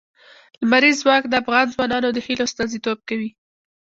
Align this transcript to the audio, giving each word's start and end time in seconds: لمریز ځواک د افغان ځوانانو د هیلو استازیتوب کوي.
لمریز 0.61 0.97
ځواک 1.03 1.23
د 1.27 1.33
افغان 1.41 1.65
ځوانانو 1.75 2.09
د 2.13 2.17
هیلو 2.25 2.43
استازیتوب 2.47 2.99
کوي. 3.09 3.29